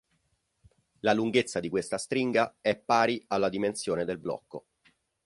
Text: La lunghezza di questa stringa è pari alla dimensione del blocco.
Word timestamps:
La 1.01 1.13
lunghezza 1.13 1.59
di 1.59 1.69
questa 1.69 1.99
stringa 1.99 2.55
è 2.59 2.75
pari 2.75 3.23
alla 3.27 3.49
dimensione 3.49 4.03
del 4.03 4.17
blocco. 4.17 4.65